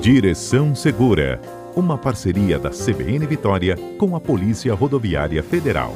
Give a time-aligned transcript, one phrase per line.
[0.00, 1.38] Direção Segura,
[1.76, 5.92] uma parceria da CBN Vitória com a Polícia Rodoviária Federal.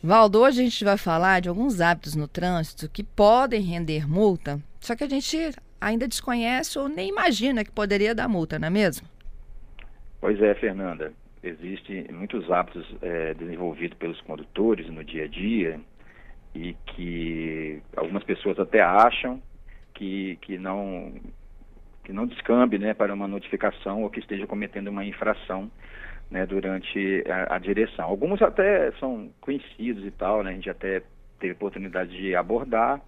[0.00, 4.60] Valdo, hoje a gente vai falar de alguns hábitos no trânsito que podem render multa,
[4.78, 5.36] só que a gente
[5.80, 9.08] ainda desconhece ou nem imagina que poderia dar multa, não é mesmo?
[10.20, 11.12] Pois é, Fernanda.
[11.42, 15.80] Existem muitos hábitos é, desenvolvidos pelos condutores no dia a dia
[16.54, 19.42] e que algumas pessoas até acham
[19.94, 21.12] que, que não
[22.04, 25.70] que não descambe né, para uma notificação ou que esteja cometendo uma infração
[26.30, 28.04] né, durante a, a, direção.
[28.04, 31.02] Alguns até são conhecidos e tal, né, a gente até
[31.38, 33.00] teve oportunidade de abordar,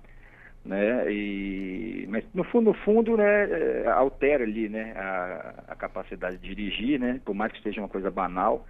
[0.64, 6.38] né, e, mas no fundo, no fundo, né, é, altera ali, né, a, a capacidade
[6.38, 8.66] de dirigir, né, por mais que seja uma coisa banal,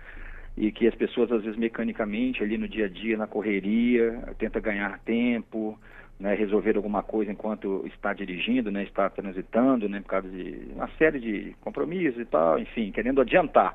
[0.57, 4.61] e que as pessoas às vezes mecanicamente ali no dia a dia, na correria, tenta
[4.61, 5.79] ganhar tempo,
[6.23, 10.89] né, resolver alguma coisa enquanto está dirigindo, né, está transitando, né, por causa de uma
[10.97, 13.75] série de compromissos e tal, enfim, querendo adiantar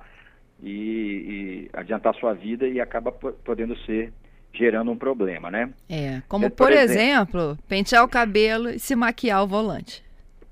[0.64, 4.14] e, e adiantar sua vida e acaba podendo ser
[4.53, 5.73] gerando um problema, né?
[5.90, 10.02] É, como é, por, por exemplo, exemplo, pentear o cabelo e se maquiar o volante.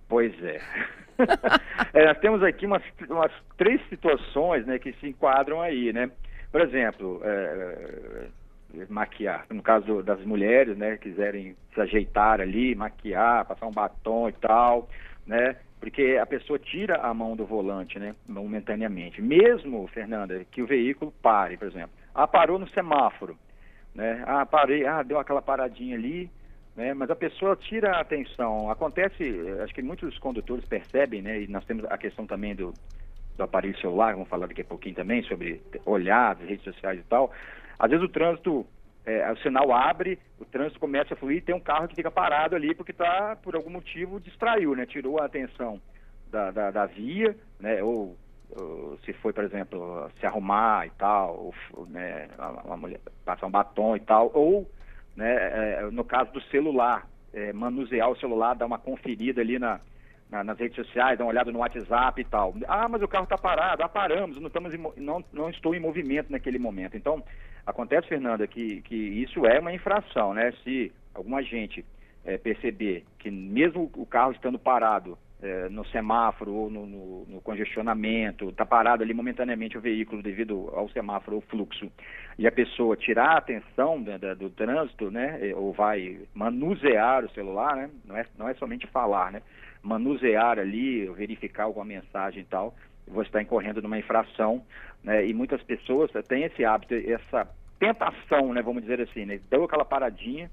[0.10, 0.60] Pois é.
[1.94, 6.12] é nós temos aqui umas, umas três situações né, que se enquadram aí, né?
[6.52, 8.28] Por exemplo, é,
[8.90, 14.34] maquiar, no caso das mulheres, né, quiserem se ajeitar ali, maquiar, passar um batom e
[14.34, 14.90] tal,
[15.26, 15.56] né?
[15.80, 19.22] Porque a pessoa tira a mão do volante, né, momentaneamente.
[19.22, 21.92] Mesmo, Fernanda, que o veículo pare, por exemplo.
[22.14, 23.38] Ah, parou no semáforo
[23.96, 24.22] né?
[24.28, 26.30] Ah, parei, ah, deu aquela paradinha ali,
[26.76, 26.94] né?
[26.94, 28.70] Mas a pessoa tira a atenção.
[28.70, 29.24] Acontece,
[29.64, 31.42] acho que muitos condutores percebem, né?
[31.42, 32.74] E nós temos a questão também do,
[33.38, 37.32] do aparelho celular, vamos falar daqui a pouquinho também sobre olhar redes sociais e tal.
[37.78, 38.66] Às vezes o trânsito,
[39.06, 42.56] é, o sinal abre, o trânsito começa a fluir, tem um carro que fica parado
[42.56, 44.86] ali porque está, por algum motivo, distraiu, né?
[44.86, 45.80] Tirou a atenção
[46.32, 47.84] da, da, da via, né?
[47.84, 48.16] Ou
[49.04, 52.28] se foi, por exemplo, se arrumar e tal, ou, né,
[52.64, 54.70] uma mulher passar um batom e tal, ou,
[55.16, 59.80] né, é, no caso do celular, é, manusear o celular, dar uma conferida ali na,
[60.30, 62.54] na, nas redes sociais, dar uma olhada no WhatsApp e tal.
[62.68, 65.80] Ah, mas o carro está parado, ah, paramos, não, estamos em, não, não estou em
[65.80, 66.98] movimento naquele momento.
[66.98, 67.24] Então,
[67.66, 70.52] acontece, Fernanda, que, que isso é uma infração, né?
[70.64, 71.86] Se alguma gente
[72.26, 77.42] é, perceber que mesmo o carro estando parado, é, no semáforo ou no, no, no
[77.42, 81.92] congestionamento, está parado ali momentaneamente o veículo devido ao semáforo ou fluxo,
[82.38, 84.02] e a pessoa tirar a atenção
[84.38, 89.32] do trânsito, né, ou vai manusear o celular, né, não é, não é somente falar,
[89.32, 89.42] né,
[89.86, 92.76] manusear ali, verificar alguma mensagem e tal,
[93.08, 94.64] você está incorrendo numa infração,
[95.04, 97.48] né, e muitas pessoas têm esse hábito, essa
[97.80, 100.50] tentação, né, vamos dizer assim, né, deu aquela paradinha,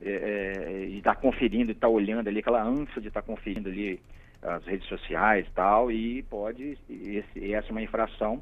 [0.00, 4.00] é, é, e está conferindo, está olhando ali, aquela ânsia de estar tá conferindo ali
[4.40, 8.40] as redes sociais e tal, e pode, esse, essa é uma infração,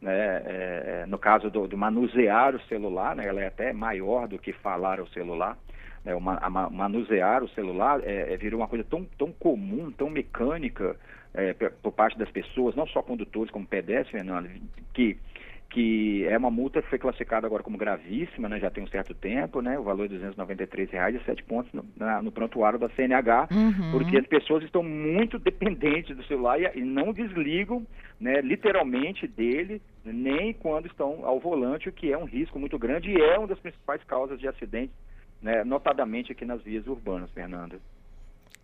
[0.00, 4.38] né, é, no caso do, do, manusear o celular, né, ela é até maior do
[4.38, 5.56] que falar o celular,
[6.04, 10.96] né, o manusear o celular é, é, virou uma coisa tão, tão comum, tão mecânica
[11.34, 14.48] é, por parte das pessoas, não só condutores como pedestres, Fernando,
[14.94, 15.18] que
[15.68, 19.14] que é uma multa que foi classificada agora como gravíssima, né, já tem um certo
[19.14, 22.88] tempo, né, o valor é 293 reais e sete pontos no, na, no prontuário da
[22.90, 23.90] CNH, uhum.
[23.90, 27.86] porque as pessoas estão muito dependentes do celular e, e não desligam,
[28.18, 33.10] né, literalmente dele, nem quando estão ao volante, o que é um risco muito grande
[33.10, 34.94] e é uma das principais causas de acidentes,
[35.42, 37.78] né, notadamente aqui nas vias urbanas, Fernanda.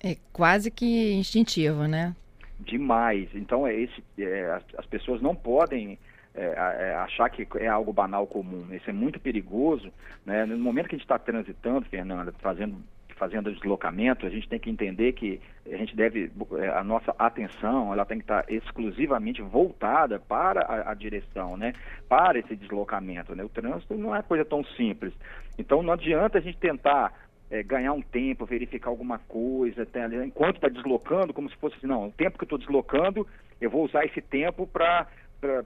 [0.02, 2.14] É quase que instintivo, né?
[2.58, 3.28] Demais.
[3.34, 5.98] Então, é esse, é, as, as pessoas não podem
[6.34, 8.66] é, é, achar que é algo banal comum.
[8.72, 9.93] Isso é muito perigoso.
[10.25, 10.47] Né?
[10.47, 12.76] No momento que a gente está transitando, Fernanda, fazendo
[13.22, 16.28] fazendo deslocamento, a gente tem que entender que a gente deve,
[16.59, 21.72] é, a nossa atenção, ela tem que estar exclusivamente voltada para a, a, direção, né?
[22.09, 23.44] Para esse deslocamento, né?
[23.44, 25.15] O trânsito não é coisa tão simples.
[25.56, 27.12] Então não adianta a gente tentar
[27.48, 31.86] é, ganhar um tempo, verificar alguma coisa, até, enquanto está deslocando, como se fosse assim,
[31.86, 33.24] não, o tempo que eu estou deslocando,
[33.60, 35.06] eu vou usar esse tempo para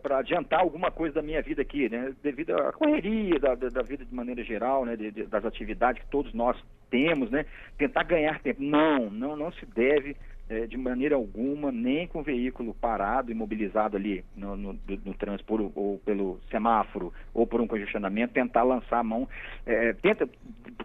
[0.01, 2.15] para adiantar alguma coisa da minha vida aqui, né?
[2.23, 4.97] Devido à correria da, da, da vida de maneira geral, né?
[4.97, 6.57] De, de, das atividades que todos nós
[6.91, 7.45] temos, né?
[7.77, 8.63] Tentar ganhar tempo.
[8.63, 10.17] Não, não, não se deve
[10.49, 15.15] é, de maneira alguma, nem com o veículo parado, imobilizado ali no, no, no, no
[15.15, 19.29] trânsito ou, pelo semáforo ou por um congestionamento, tentar lançar a mão.
[19.67, 20.27] É, tenta,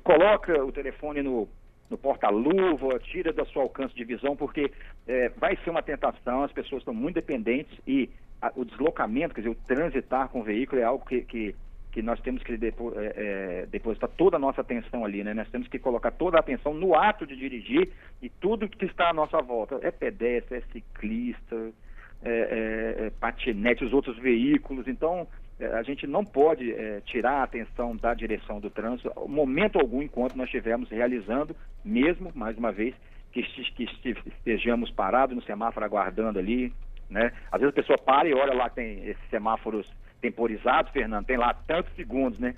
[0.03, 1.47] coloca o telefone no
[1.91, 4.71] no porta-luva, tira da sua alcance de visão, porque
[5.05, 8.09] é, vai ser uma tentação, as pessoas estão muito dependentes e
[8.41, 11.55] a, o deslocamento, quer dizer, o transitar com o veículo é algo que, que
[11.91, 15.33] que nós temos que depo é, é, depositar toda a nossa atenção ali, né?
[15.33, 17.89] Nós temos que colocar toda a atenção no ato de dirigir
[18.21, 19.77] e tudo que está à nossa volta.
[19.81, 21.71] É pedestre, é ciclista,
[22.23, 24.88] é, é, é patinete, os outros veículos.
[24.88, 25.27] Então,
[25.59, 26.73] é, a gente não pode
[27.05, 31.53] tirar a atenção da direção do trânsito, momento algum, enquanto nós estivermos realizando,
[31.83, 32.95] mesmo, mais uma vez,
[33.33, 33.45] que
[34.25, 36.73] estejamos parados no semáforo aguardando ali,
[37.11, 37.31] né?
[37.51, 39.87] Às vezes a pessoa para e olha lá, tem esses semáforos
[40.21, 42.55] temporizados, Fernando, tem lá tantos segundos, né?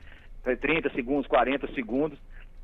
[0.62, 2.20] 30 segundos, 40 segundos,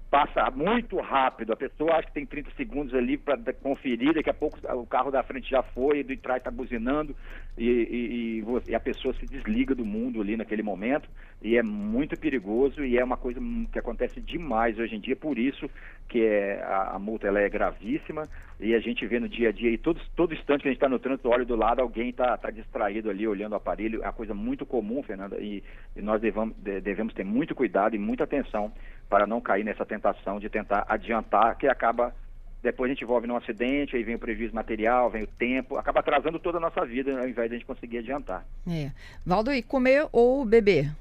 [0.09, 1.53] passa muito rápido.
[1.53, 5.12] A pessoa acha que tem 30 segundos ali para conferir, daqui a pouco o carro
[5.12, 7.15] da frente já foi, do trás está buzinando
[7.57, 11.09] e, e, e, a pessoa se desliga do mundo ali naquele momento.
[11.41, 13.39] E é muito perigoso e é uma coisa
[13.71, 15.69] que acontece demais hoje em dia, por isso
[16.07, 18.27] que é, a, a multa ela é gravíssima
[18.59, 20.01] e a gente vê no dia a dia, e todo,
[20.33, 23.25] instante que a gente está no trânsito, olha do lado, alguém está tá distraído ali
[23.25, 24.01] olhando o aparelho.
[24.01, 25.63] É uma coisa muito comum, Fernanda, e,
[25.95, 28.74] e nós devamos, devemos ter muito cuidado e muita atenção
[29.07, 32.13] para não cair nessa tentação de tentar adiantar, que acaba
[32.62, 36.01] depois a gente envolve num acidente, aí vem o prejuízo material, vem o tempo, acaba
[36.01, 38.45] atrasando toda a nossa vida ao invés de a gente conseguir adiantar.
[38.68, 38.92] É.
[39.25, 40.92] Valdo, e comer ou beber?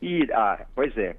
[0.00, 1.16] E, ah, pois é.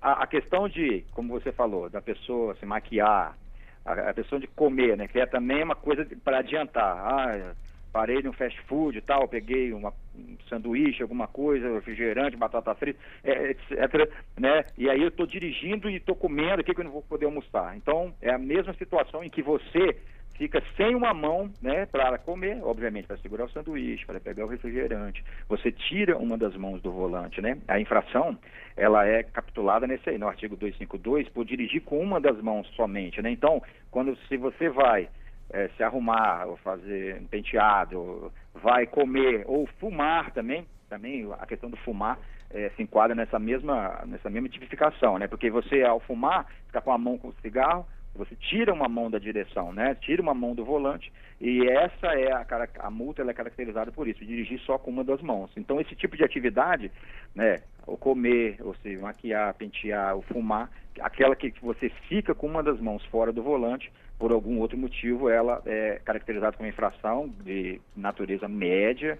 [0.00, 3.36] A, a, questão de, como você falou, da pessoa se maquiar,
[3.84, 5.08] a, a questão de comer, né?
[5.08, 6.96] Que é também uma coisa para adiantar.
[6.96, 7.54] Ah,
[7.92, 12.98] parei no fast food e tal, peguei uma, um sanduíche, alguma coisa, refrigerante, batata frita,
[13.24, 14.10] é, etc.
[14.38, 14.64] Né?
[14.76, 17.26] E aí eu estou dirigindo e estou comendo, o que, que eu não vou poder
[17.26, 17.76] almoçar?
[17.76, 19.96] Então, é a mesma situação em que você
[20.38, 24.48] fica sem uma mão né, para comer, obviamente, para segurar o sanduíche, para pegar o
[24.48, 25.22] refrigerante.
[25.48, 27.58] Você tira uma das mãos do volante, né?
[27.66, 28.38] A infração,
[28.76, 33.20] ela é capitulada nesse aí, no artigo 252, por dirigir com uma das mãos somente,
[33.20, 33.30] né?
[33.30, 35.08] Então, quando se você vai
[35.50, 41.68] é, se arrumar, ou fazer um penteado, vai comer, ou fumar também, também a questão
[41.68, 42.18] do fumar
[42.50, 45.26] é, se enquadra nessa mesma, nessa mesma tipificação, né?
[45.26, 47.86] Porque você, ao fumar, fica com a mão com o cigarro,
[48.18, 49.94] você tira uma mão da direção, né?
[49.94, 52.44] Tira uma mão do volante e essa é a,
[52.80, 55.50] a multa é caracterizada por isso, dirigir só com uma das mãos.
[55.56, 56.90] Então esse tipo de atividade,
[57.34, 57.60] né?
[57.86, 60.68] O comer, ou se maquiar, pentear, ou fumar,
[61.00, 65.30] aquela que você fica com uma das mãos fora do volante, por algum outro motivo,
[65.30, 69.16] ela é caracterizada como infração de natureza média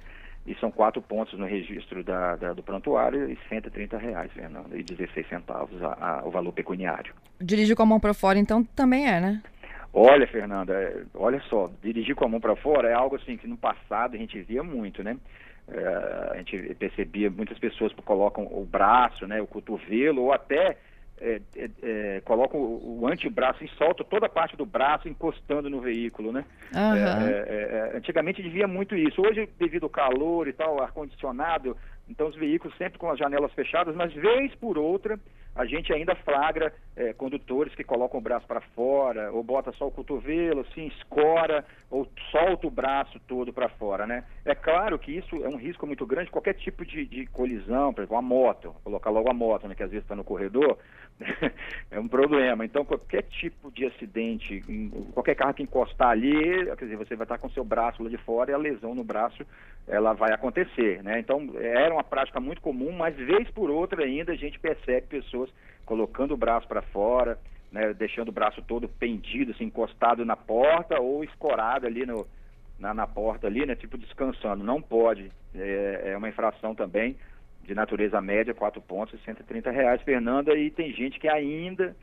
[0.49, 4.83] e são quatro pontos no registro da, da, do prontuário e 130 reais, Fernando, e
[4.83, 7.15] 16 centavos a, a, o valor pecuniário.
[7.39, 9.43] Dirigir com a mão para fora, então, também é, né?
[9.93, 13.47] Olha, Fernanda, é, olha só, dirigir com a mão para fora é algo assim que
[13.47, 15.19] no passado a gente via muito, né?
[15.71, 20.79] É, a gente percebia muitas pessoas colocam o braço, né, o cotovelo ou até
[21.21, 25.69] é, é, é, coloca o, o, antebraço e solta toda a parte do braço encostando
[25.69, 26.45] no veículo, né?
[26.75, 27.97] Uhum.
[27.97, 29.21] antigamente devia muito isso.
[29.21, 31.77] Hoje, devido ao calor e tal, ar-condicionado,
[32.09, 35.19] então os veículos sempre com as janelas fechadas, mas vez por outra
[35.59, 39.89] a gente ainda flagra é, condutores que colocam o braço para fora, ou bota só
[39.89, 44.23] o cotovelo, assim, escora, ou solta o braço todo para fora, né?
[44.45, 48.03] É claro que isso é um risco muito grande, qualquer tipo de, de colisão, por
[48.03, 50.79] exemplo, a moto, colocar logo a moto, né, que às vezes está no corredor,
[51.91, 52.65] é um problema.
[52.65, 54.63] Então, qualquer tipo de acidente,
[55.13, 58.19] qualquer carro que encostar ali, quer dizer, você vai estar com seu braço lá de
[58.19, 59.45] fora e a lesão no braço,
[59.89, 61.19] ela vai acontecer, né?
[61.19, 65.48] Então, era uma prática muito comum, mas vez por outra ainda a gente percebe pessoas
[65.89, 67.39] colocando o braço para fora,
[67.73, 72.27] né, deixando o braço todo pendido, assim, encostado na porta ou escorado ali no,
[72.79, 74.63] na, na porta ali, né, tipo descansando.
[74.63, 75.33] Não pode.
[75.55, 77.17] É, é uma infração também
[77.65, 81.97] de natureza média, quatro pontos, 130 reais, Fernanda, e tem gente que ainda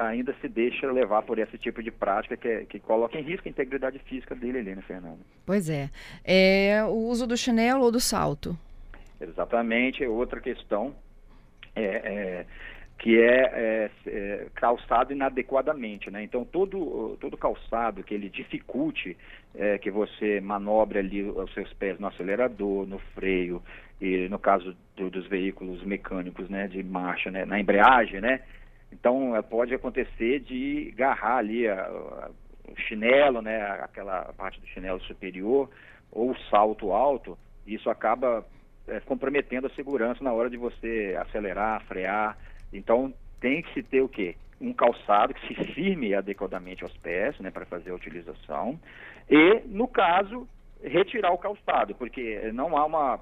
[0.00, 3.46] ainda se deixa levar por esse tipo de prática que, é, que coloca em risco
[3.46, 5.18] a integridade física dele ali, né, Fernanda?
[5.44, 5.90] Pois é.
[6.24, 6.82] é.
[6.84, 8.56] O uso do chinelo ou do salto?
[9.20, 10.94] Exatamente, é outra questão.
[11.74, 12.46] É, é,
[13.06, 16.24] que é, é, é, calçado inadequadamente, né?
[16.24, 19.16] Então todo todo calçado que ele dificulte
[19.54, 23.62] é, que você manobre ali os seus pés no acelerador, no freio
[24.00, 28.40] e no caso do, dos veículos mecânicos, né, de marcha, né, na embreagem, né?
[28.90, 32.30] Então é, pode acontecer de agarrar ali a, a,
[32.68, 35.70] o chinelo, né, aquela parte do chinelo superior
[36.10, 37.38] ou o salto alto.
[37.64, 38.44] Isso acaba
[38.88, 42.36] é, comprometendo a segurança na hora de você acelerar, frear
[42.72, 44.36] então tem que se ter o quê?
[44.60, 48.80] Um calçado que se firme adequadamente aos pés, né, para fazer a utilização.
[49.28, 50.48] E, no caso,
[50.82, 53.20] retirar o calçado, porque não há uma.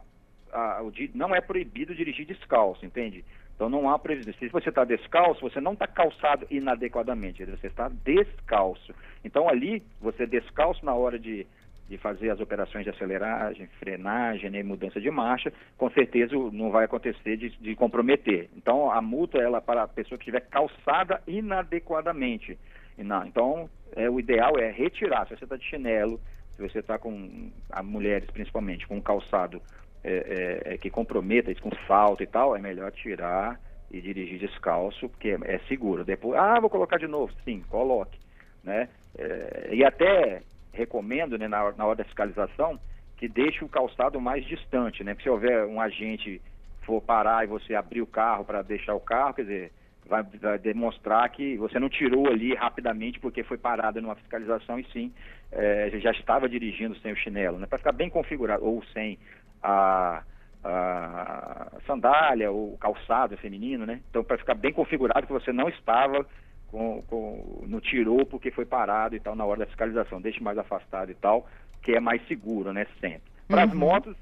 [0.52, 0.80] A,
[1.14, 3.24] não é proibido dirigir descalço, entende?
[3.54, 4.34] Então não há previsão.
[4.34, 8.92] Se você está descalço, você não está calçado inadequadamente, você está descalço.
[9.24, 11.46] Então ali, você descalço na hora de
[11.88, 16.86] de fazer as operações de aceleragem, frenagem, né, mudança de marcha, com certeza não vai
[16.86, 18.48] acontecer de, de, comprometer.
[18.56, 22.58] Então, a multa ela para a pessoa que estiver calçada inadequadamente.
[22.96, 25.26] Não, então, é, o ideal é retirar.
[25.26, 26.20] Se você está de chinelo,
[26.56, 29.60] se você está com, a mulheres principalmente, com um calçado
[30.02, 33.60] é, é, é que comprometa com salto e tal, é melhor tirar
[33.90, 36.04] e dirigir descalço, porque é, é seguro.
[36.04, 37.32] Depois, ah, vou colocar de novo.
[37.44, 38.18] Sim, coloque.
[38.62, 38.88] Né?
[39.18, 40.42] É, e até
[40.74, 42.78] recomendo, né, na, na hora da fiscalização,
[43.16, 45.14] que deixe o calçado mais distante, né?
[45.14, 46.40] Porque se houver um agente
[46.82, 49.72] for parar e você abrir o carro para deixar o carro, quer dizer,
[50.06, 54.84] vai, vai, demonstrar que você não tirou ali rapidamente porque foi parado numa fiscalização e
[54.92, 55.12] sim
[55.50, 57.66] é, já estava dirigindo sem o chinelo, né?
[57.66, 59.18] Para ficar bem configurado, ou sem
[59.62, 60.22] a,
[60.62, 64.00] a sandália ou calçado feminino, né?
[64.10, 66.26] Então, para ficar bem configurado que você não estava
[66.74, 70.20] com, com, no tirou porque foi parado e tal na hora da fiscalização.
[70.20, 71.46] Deixe mais afastado e tal,
[71.80, 72.84] que é mais seguro, né?
[73.00, 73.22] Sempre.
[73.46, 73.78] Para as uhum.
[73.78, 74.16] motos,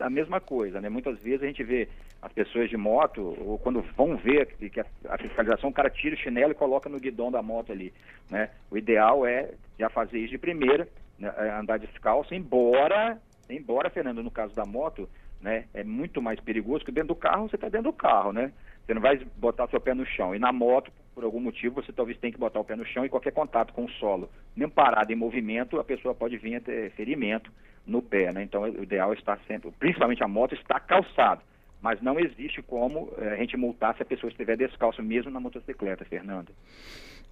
[0.00, 0.88] a mesma coisa, né?
[0.88, 1.86] Muitas vezes a gente vê
[2.22, 6.18] as pessoas de moto, ou quando vão ver que a fiscalização, o cara tira o
[6.18, 7.92] chinelo e coloca no guidão da moto ali,
[8.30, 8.48] né?
[8.70, 11.30] O ideal é já fazer isso de primeira, né?
[11.36, 15.06] É andar descalço, embora, embora, Fernando, no caso da moto,
[15.42, 15.66] né?
[15.74, 18.50] É muito mais perigoso que dentro do carro, você está dentro do carro, né?
[18.86, 20.34] Você não vai botar seu pé no chão.
[20.34, 23.02] E na moto, por algum motivo, você talvez tenha que botar o pé no chão
[23.02, 26.60] e qualquer contato com o solo, nem parado em movimento, a pessoa pode vir a
[26.60, 27.50] ter ferimento
[27.86, 28.42] no pé, né?
[28.42, 31.40] Então, o ideal é estar sempre, principalmente a moto, está calçado.
[31.80, 35.40] Mas não existe como é, a gente multar se a pessoa estiver descalço, mesmo na
[35.40, 36.52] motocicleta, Fernanda.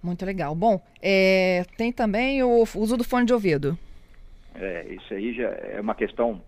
[0.01, 0.55] Muito legal.
[0.55, 3.77] Bom, é, tem também o uso do fone de ouvido.
[4.55, 6.41] É, isso aí já é uma questão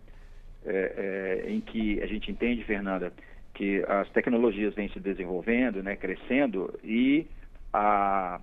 [0.66, 3.14] é, é, em que a gente entende, Fernanda,
[3.58, 7.26] que as tecnologias vêm se desenvolvendo, né, crescendo, e
[7.74, 8.40] a,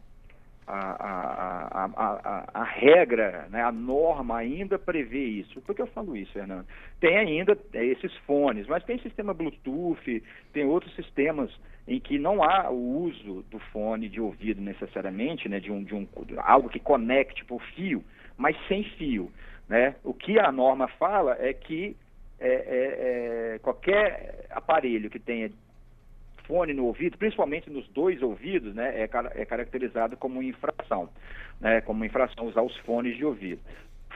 [0.66, 5.60] a, a, a, a, regra, né, a norma ainda prevê isso.
[5.60, 6.66] Por que eu falo isso, Fernando?
[6.98, 10.20] Tem ainda esses fones, mas tem sistema Bluetooth,
[10.52, 11.48] tem outros sistemas
[11.86, 15.94] em que não há o uso do fone de ouvido necessariamente, né, de, um, de
[15.94, 18.02] um, algo que conecte por fio,
[18.36, 19.30] mas sem fio.
[19.68, 19.94] Né?
[20.02, 21.96] O que a norma fala é que
[22.38, 25.50] é, é, é, qualquer aparelho que tenha
[26.44, 31.08] fone no ouvido, principalmente nos dois ouvidos, né, é, é caracterizado como infração,
[31.60, 33.60] né, como infração usar os fones de ouvido.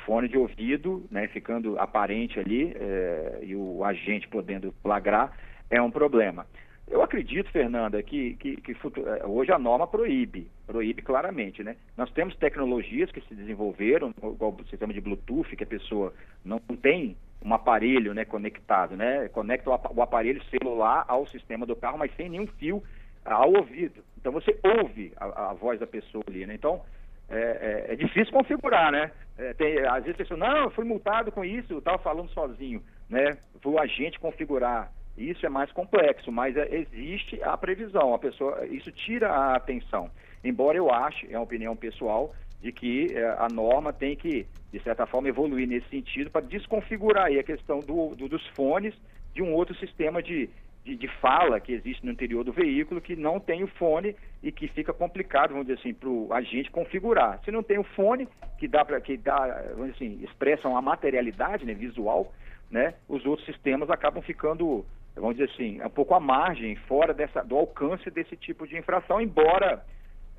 [0.04, 5.32] Fone de ouvido, né, ficando aparente ali é, e o agente podendo flagrar,
[5.70, 6.46] é um problema.
[6.90, 11.76] Eu acredito, Fernanda, que, que, que é, hoje a norma proíbe, proíbe claramente, né?
[11.96, 16.14] Nós temos tecnologias que se desenvolveram, igual o sistema de Bluetooth, que a pessoa
[16.44, 19.28] não tem um aparelho né, conectado, né?
[19.28, 22.82] Conecta o aparelho celular ao sistema do carro, mas sem nenhum fio
[23.24, 24.02] ao ouvido.
[24.18, 26.54] Então você ouve a, a voz da pessoa ali, né?
[26.54, 26.82] Então
[27.28, 29.10] é, é, é difícil configurar, né?
[29.36, 32.30] É, tem, às vezes a pessoa, não, eu fui multado com isso, eu estava falando
[32.30, 33.36] sozinho, né?
[33.62, 34.90] Vou a gente configurar.
[35.18, 38.14] Isso é mais complexo, mas é, existe a previsão.
[38.14, 40.10] A pessoa, isso tira a atenção.
[40.44, 42.32] Embora eu ache, é uma opinião pessoal,
[42.62, 47.26] de que é, a norma tem que, de certa forma, evoluir nesse sentido para desconfigurar
[47.26, 48.94] aí a questão do, do, dos fones
[49.34, 50.48] de um outro sistema de,
[50.84, 54.50] de, de, fala que existe no interior do veículo que não tem o fone e
[54.50, 57.40] que fica complicado, vamos dizer assim, para o agente configurar.
[57.44, 60.82] Se não tem o fone, que dá para que dá, vamos dizer assim, expressam a
[60.82, 62.32] materialidade né, visual,
[62.70, 64.84] né, os outros sistemas acabam ficando,
[65.20, 69.20] vamos dizer assim, um pouco à margem, fora dessa, do alcance desse tipo de infração,
[69.20, 69.84] embora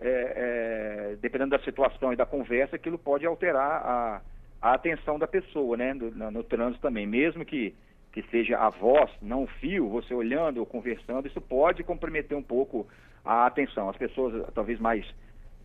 [0.01, 4.21] é, é, dependendo da situação e da conversa, aquilo pode alterar a,
[4.61, 7.75] a atenção da pessoa, né, no, no, no, trânsito também, mesmo que,
[8.11, 12.43] que seja a voz, não o fio, você olhando ou conversando, isso pode comprometer um
[12.43, 12.87] pouco
[13.25, 13.89] a atenção.
[13.89, 15.05] As pessoas, talvez mais,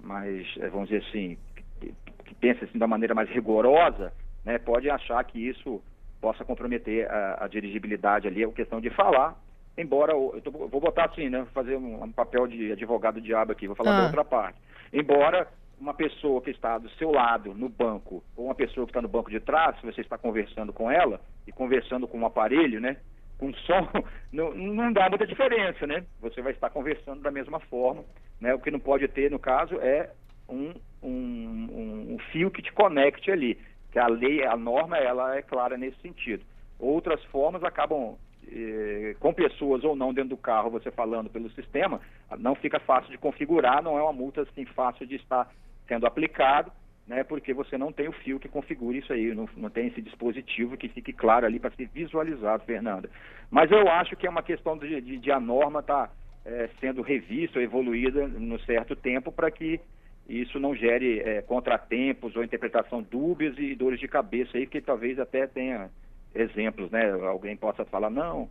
[0.00, 1.38] mais é, vamos dizer assim,
[1.80, 1.94] que,
[2.25, 4.12] que pensam assim, da maneira mais rigorosa,
[4.44, 5.83] né, pode achar que isso
[6.24, 9.38] possa comprometer a, a dirigibilidade ali, a questão de falar
[9.76, 13.66] embora eu tô, vou botar assim, né, fazer um, um, papel de advogado diabo aqui,
[13.66, 14.00] vou falar ah.
[14.00, 14.58] da outra parte.
[14.92, 19.02] Embora uma pessoa que está do seu lado no banco ou uma pessoa que está
[19.02, 22.80] no banco de trás, se você está conversando com ela e conversando com um aparelho,
[22.80, 22.96] né,
[23.36, 23.88] com som,
[24.32, 26.04] não, não dá muita diferença, né?
[26.20, 28.04] Você vai estar conversando da mesma forma,
[28.40, 28.54] né?
[28.54, 30.08] O que não pode ter no caso é
[30.48, 33.58] um, um, um fio que te conecte ali,
[33.94, 36.44] que a lei, a norma, ela é clara nesse sentido.
[36.80, 38.16] Outras formas acabam
[38.50, 42.00] eh, com pessoas ou não dentro do carro, você falando pelo sistema,
[42.36, 45.48] não fica fácil de configurar, não é uma multa assim fácil de estar
[45.86, 46.72] sendo aplicado,
[47.06, 50.02] né, porque você não tem o fio que configure isso aí, não, não tem esse
[50.02, 53.08] dispositivo que fique claro ali para ser visualizado, Fernanda.
[53.48, 56.12] Mas eu acho que é uma questão de, de, de a norma estar tá,
[56.44, 59.80] é, sendo revista evoluída no certo tempo para que
[60.28, 64.80] e isso não gere é, contratempos ou interpretação dúbias e dores de cabeça aí, que
[64.80, 65.90] talvez até tenha
[66.34, 67.10] exemplos, né?
[67.12, 68.48] Alguém possa falar, não,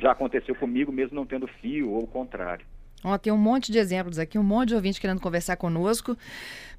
[0.00, 2.66] já aconteceu comigo mesmo não tendo fio, ou o contrário.
[3.04, 6.16] Ó, tem um monte de exemplos aqui, um monte de ouvinte querendo conversar conosco.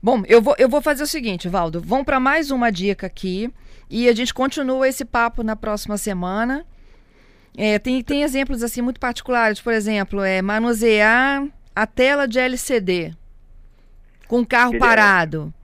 [0.01, 1.81] Bom, eu vou, eu vou fazer o seguinte, Valdo.
[1.81, 3.51] Vamos para mais uma dica aqui
[3.89, 6.65] e a gente continua esse papo na próxima semana.
[7.57, 11.45] É, tem, tem exemplos assim muito particulares, por exemplo, é manusear
[11.75, 13.13] a tela de LCD
[14.27, 15.53] com o carro parado.
[15.59, 15.63] É...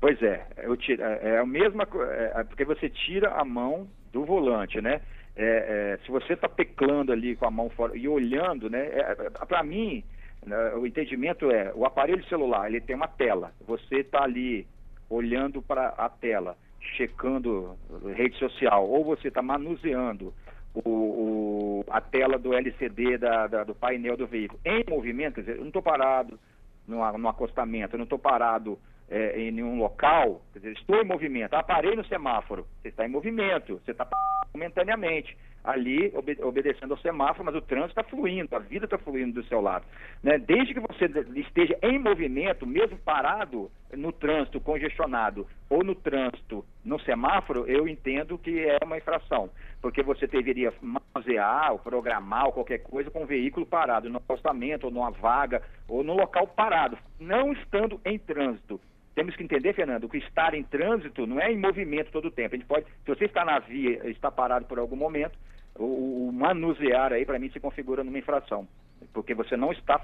[0.00, 3.88] Pois é, eu tiro, é, é a mesma é, é, porque você tira a mão
[4.12, 5.00] do volante, né?
[5.34, 8.86] É, é, se você está teclando ali com a mão fora e olhando, né?
[8.92, 9.14] É,
[9.48, 10.04] Para mim,
[10.44, 13.52] né, o entendimento é o aparelho celular ele tem uma tela.
[13.66, 14.66] Você está ali
[15.08, 16.54] olhando para a tela,
[16.96, 17.74] checando
[18.14, 20.34] rede social, ou você está manuseando
[20.74, 25.40] o, o, a tela do LCD da, da, do painel do veículo em movimento, quer
[25.42, 26.38] dizer, eu não estou parado
[26.86, 31.04] no, no acostamento, eu não estou parado é, em nenhum local, quer dizer, estou em
[31.04, 34.06] movimento, ah, parei no semáforo, você está em movimento, você está
[34.52, 39.40] momentaneamente ali obede obedecendo ao semáforo, mas o trânsito está fluindo, a vida está fluindo
[39.40, 39.86] do seu lado.
[40.22, 40.38] Né?
[40.38, 47.00] Desde que você esteja em movimento, mesmo parado no trânsito congestionado ou no trânsito no
[47.00, 49.48] semáforo, eu entendo que é uma infração,
[49.80, 54.86] porque você deveria manusear ou programar ou qualquer coisa com o veículo parado no acostamento
[54.86, 58.78] ou numa vaga ou no local parado, não estando em trânsito.
[59.14, 62.54] Temos que entender, Fernando, que estar em trânsito não é em movimento todo o tempo.
[62.54, 65.38] A gente pode, se você está na via, está parado por algum momento,
[65.78, 68.68] o, o manusear aí para mim se configura numa infração,
[69.12, 70.00] porque você não está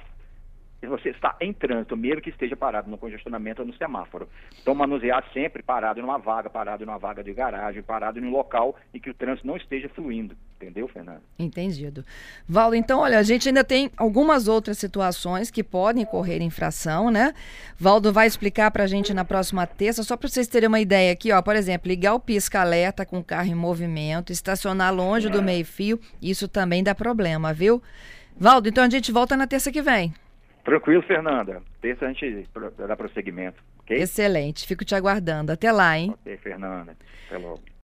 [0.87, 4.29] você está em trânsito, mesmo que esteja parado no congestionamento ou no semáforo.
[4.61, 8.75] Então, manusear sempre parado numa vaga, parado numa vaga de garagem, parado em um local
[8.95, 10.35] em que o trânsito não esteja fluindo.
[10.57, 11.23] Entendeu, Fernando?
[11.39, 12.05] Entendido.
[12.49, 17.35] Valdo, então, olha, a gente ainda tem algumas outras situações que podem correr infração, né?
[17.79, 21.13] Valdo vai explicar para a gente na próxima terça, só para vocês terem uma ideia
[21.13, 21.41] aqui, ó.
[21.43, 26.49] Por exemplo, ligar o pisca-alerta com o carro em movimento, estacionar longe do meio-fio, isso
[26.49, 27.83] também dá problema, viu?
[28.37, 30.15] Valdo, então a gente volta na terça que vem.
[30.65, 31.63] Tranquilo, Fernanda.
[31.81, 33.97] Terça a gente dá prosseguimento, ok?
[33.97, 34.67] Excelente.
[34.67, 35.53] Fico te aguardando.
[35.53, 36.15] Até lá, hein?
[36.21, 36.97] Ok, Fernanda.
[37.27, 37.70] Até logo.